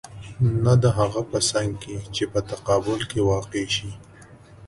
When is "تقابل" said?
2.51-2.99